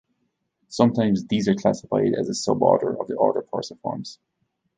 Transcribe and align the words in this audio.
Sometimes 0.69 1.27
these 1.27 1.47
are 1.47 1.53
classified 1.53 2.15
as 2.15 2.27
a 2.27 2.31
suborder 2.31 2.99
of 2.99 3.05
the 3.05 3.13
order 3.15 3.43
Perciformes. 3.53 4.17